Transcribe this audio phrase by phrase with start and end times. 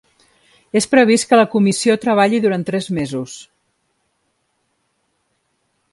[0.79, 3.37] És previst que la comissió treballi durant tres mesos.